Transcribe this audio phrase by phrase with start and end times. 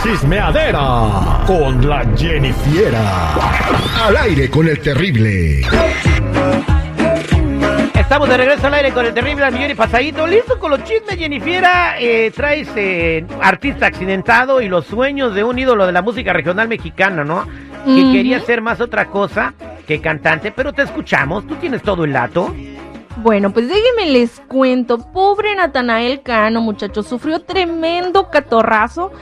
[0.00, 3.34] Chismeadera con la Jennifiera.
[4.04, 5.60] Al aire con el terrible.
[7.94, 10.26] Estamos de regreso al aire con el terrible al millón y pasadito.
[10.26, 11.96] Listo con los chismes, Jennifiera.
[11.98, 16.68] Eh, traes eh, artista accidentado y los sueños de un ídolo de la música regional
[16.68, 17.46] mexicana, ¿no?
[17.84, 19.54] Que quería ser más otra cosa
[19.86, 21.46] que cantante, pero te escuchamos.
[21.46, 22.54] Tú tienes todo el dato.
[23.18, 24.98] Bueno, pues déjenme les cuento.
[25.12, 29.12] Pobre Natanael Cano, muchachos, sufrió tremendo catorrazo.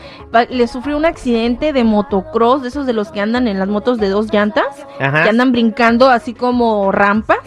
[0.49, 3.99] Le sufrió un accidente de motocross, de esos de los que andan en las motos
[3.99, 5.25] de dos llantas, Ajá.
[5.25, 7.39] que andan brincando así como rampas.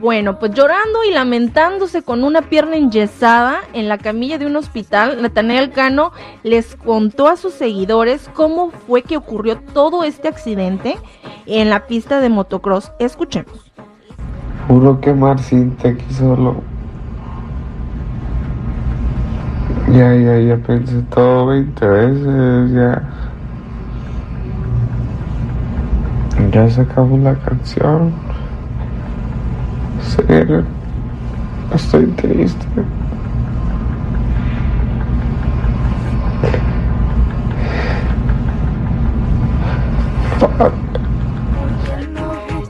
[0.00, 5.20] Bueno, pues llorando y lamentándose con una pierna enyesada en la camilla de un hospital,
[5.20, 6.12] Natanael Cano
[6.42, 10.96] les contó a sus seguidores cómo fue que ocurrió todo este accidente
[11.44, 12.92] en la pista de motocross.
[12.98, 13.69] Escuchemos.
[14.70, 16.62] Juro que Marcita aquí solo.
[19.88, 23.02] Ya, ya, ya pensé todo 20 veces, ya.
[26.52, 28.12] Ya acabó la canción.
[30.02, 30.62] Serio,
[31.74, 32.66] estoy triste.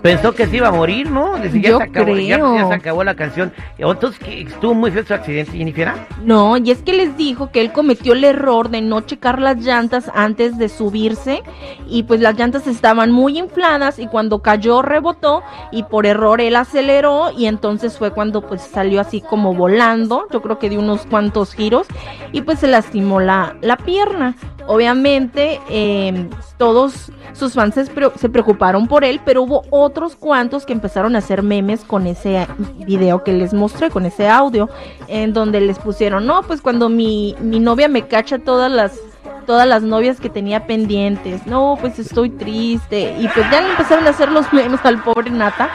[0.03, 1.37] Pensó que se iba a morir, ¿no?
[1.37, 2.55] Ya, Yo se acabó, ya- creo.
[2.57, 3.53] ya se acabó la canción.
[3.79, 4.43] Entonces, ¿qué?
[4.43, 6.07] ¿estuvo muy feo su accidente, Jennifiera?
[6.25, 9.59] No, y es que les dijo que él cometió el error de no checar las
[9.59, 11.43] llantas antes de subirse
[11.87, 16.57] y pues las llantas estaban muy infladas y cuando cayó rebotó y por error él
[16.57, 21.07] aceleró y entonces fue cuando pues salió así como volando, yo creo que dio unos
[21.07, 21.87] cuantos giros
[22.33, 24.35] y pues se lastimó la, la pierna.
[24.73, 30.65] Obviamente eh, todos sus fans se, pre- se preocuparon por él, pero hubo otros cuantos
[30.65, 32.47] que empezaron a hacer memes con ese
[32.87, 34.69] video que les mostré, con ese audio,
[35.09, 38.97] en donde les pusieron, no, pues cuando mi, mi novia me cacha todas las
[39.45, 44.11] todas las novias que tenía pendientes, no, pues estoy triste, y pues ya empezaron a
[44.11, 45.69] hacer los memes al pobre Nata,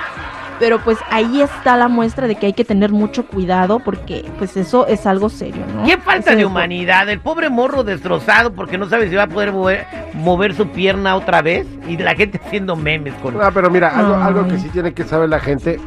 [0.60, 4.56] pero pues ahí está la muestra de que hay que tener mucho cuidado porque pues
[4.58, 5.84] eso es algo serio, ¿no?
[5.86, 7.10] Qué falta de humanidad.
[7.10, 11.16] El pobre morro destrozado porque no sabe si va a poder mover, mover su pierna
[11.16, 11.68] otra vez.
[11.88, 13.40] Y la gente haciendo memes con.
[13.42, 15.80] Ah, pero mira, algo, algo que sí tiene que saber la gente,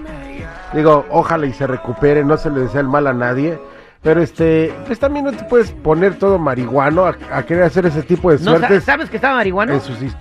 [0.74, 3.58] digo, ojalá y se recupere, no se le desea el mal a nadie,
[4.02, 8.02] pero este, pues también no te puedes poner todo marihuano a, a querer hacer ese
[8.02, 9.72] tipo de ¿No sa- suertes ¿Sabes que estaba marihuano?
[9.72, 10.16] en sus his-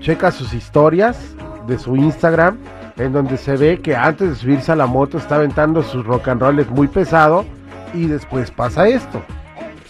[0.00, 1.18] checa sus historias
[1.66, 2.56] de su Instagram,
[3.00, 6.28] en donde se ve que antes de subirse a la moto está aventando sus rock
[6.28, 7.44] and rolls muy pesado
[7.94, 9.20] y después pasa esto.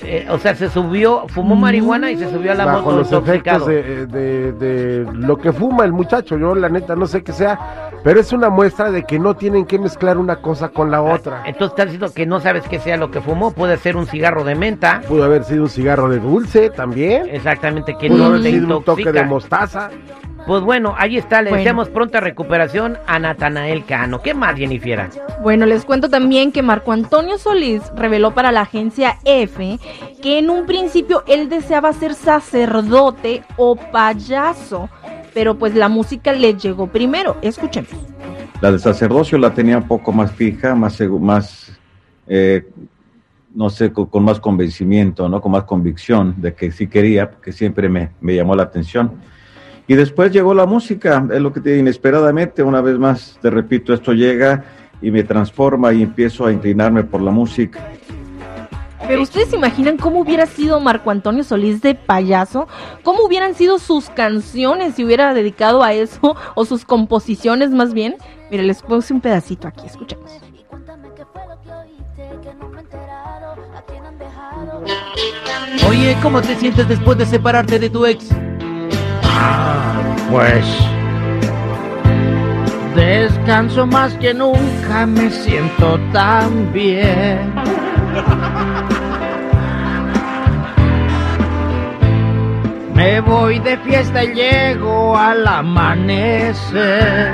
[0.03, 3.13] Eh, o sea, se subió, fumó marihuana y se subió a la bajo moto los
[3.13, 6.39] efectos de, de- de lo que fuma el muchacho.
[6.39, 9.67] Yo la neta no sé qué sea, pero es una muestra de que no tienen
[9.67, 11.43] que mezclar una cosa con la otra.
[11.45, 13.51] Entonces estás diciendo que no sabes qué sea lo que fumó.
[13.51, 15.03] Puede ser un cigarro de menta.
[15.07, 17.29] Pudo haber sido un cigarro de dulce también.
[17.31, 19.91] Exactamente, que Pudo no haber sido un toque de mostaza.
[20.47, 21.43] Pues bueno, ahí está.
[21.43, 21.59] Le Bueno.
[21.59, 24.21] deseamos pronta recuperación a Natanael Cano.
[24.21, 25.09] ¿Qué más, Jennifiera?
[25.43, 29.79] Bueno, les cuento también que Marco Antonio Solís reveló para la agencia F
[30.23, 34.89] que en un principio él deseaba ser sacerdote o payaso,
[35.35, 37.37] pero pues la música le llegó primero.
[37.43, 37.91] Escuchemos.
[38.61, 41.01] La del sacerdocio la tenía un poco más fija, más,
[42.27, 42.67] eh,
[43.55, 45.41] no sé, con, con más convencimiento, ¿no?
[45.41, 49.13] Con más convicción de que sí quería, porque siempre me, me llamó la atención.
[49.87, 53.93] Y después llegó la música, es lo que te inesperadamente, una vez más, te repito,
[53.93, 54.65] esto llega
[55.03, 57.81] y me transforma y empiezo a inclinarme por la música.
[59.11, 62.69] Pero ustedes se imaginan cómo hubiera sido Marco Antonio Solís de payaso,
[63.03, 68.17] cómo hubieran sido sus canciones si hubiera dedicado a eso, o sus composiciones más bien.
[68.53, 69.83] Mire, les puse un pedacito aquí,
[74.19, 74.85] dejado.
[75.89, 78.29] Oye, ¿cómo te sientes después de separarte de tu ex?
[80.31, 80.65] Pues
[82.95, 87.53] descanso más que nunca, me siento tan bien.
[92.95, 97.33] Me voy de fiesta y llego al amanecer.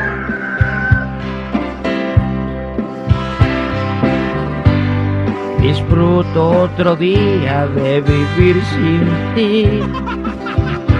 [5.60, 10.25] Disfruto otro día de vivir sin ti.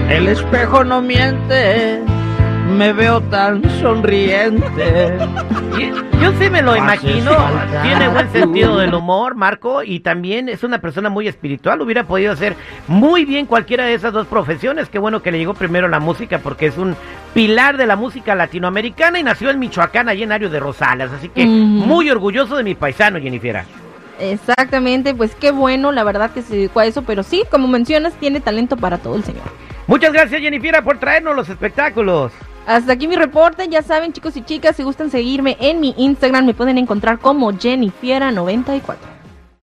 [0.09, 2.01] El espejo no miente,
[2.77, 5.17] me veo tan sonriente.
[6.21, 7.31] Yo sí me lo imagino.
[7.83, 11.81] Tiene buen sentido del humor, Marco, y también es una persona muy espiritual.
[11.81, 12.55] Hubiera podido hacer
[12.87, 14.87] muy bien cualquiera de esas dos profesiones.
[14.89, 16.95] Qué bueno que le llegó primero la música, porque es un
[17.33, 21.11] pilar de la música latinoamericana y nació en Michoacán, allí en Ario de Rosales.
[21.11, 23.63] Así que muy orgulloso de mi paisano, Jennifer.
[24.19, 28.13] Exactamente, pues qué bueno, la verdad que se dedicó a eso, pero sí, como mencionas,
[28.13, 29.43] tiene talento para todo el señor.
[29.87, 32.33] Muchas gracias, Jennifiera, por traernos los espectáculos.
[32.65, 36.45] Hasta aquí mi reporte, ya saben chicos y chicas, si gustan seguirme en mi Instagram
[36.45, 39.16] me pueden encontrar como Jennifiera94.